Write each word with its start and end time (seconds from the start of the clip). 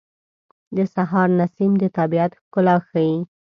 د 0.75 0.77
سهار 0.93 1.29
نسیم 1.39 1.71
د 1.81 1.83
طبیعت 1.97 2.31
ښکلا 2.41 2.75
ښیي. 2.87 3.15